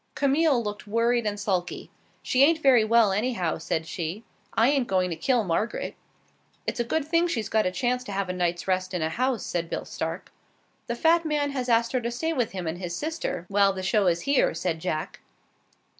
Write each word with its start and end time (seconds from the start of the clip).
Camille 0.15 0.63
looked 0.63 0.87
worried 0.87 1.27
and 1.27 1.39
sulky. 1.39 1.91
"She 2.23 2.43
ain't 2.43 2.57
very 2.63 2.83
well, 2.83 3.11
anyhow," 3.11 3.59
said 3.59 3.85
she. 3.85 4.23
"I 4.55 4.67
ain't 4.69 4.87
going 4.87 5.11
to 5.11 5.15
kill 5.15 5.43
Margaret." 5.43 5.93
"It's 6.65 6.79
a 6.79 6.83
good 6.83 7.05
thing 7.05 7.27
she's 7.27 7.49
got 7.49 7.67
a 7.67 7.71
chance 7.71 8.03
to 8.05 8.11
have 8.11 8.27
a 8.27 8.33
night's 8.33 8.67
rest 8.67 8.95
in 8.95 9.03
a 9.03 9.09
house," 9.09 9.45
said 9.45 9.69
Bill 9.69 9.85
Stark. 9.85 10.31
"The 10.87 10.95
fat 10.95 11.23
man 11.23 11.51
has 11.51 11.69
asked 11.69 11.91
her 11.91 12.01
to 12.01 12.09
stay 12.09 12.33
with 12.33 12.51
him 12.53 12.65
and 12.65 12.79
his 12.79 12.95
sister 12.95 13.45
while 13.47 13.73
the 13.73 13.83
show 13.83 14.07
is 14.07 14.21
here," 14.21 14.55
said 14.55 14.79
Jack. 14.79 15.19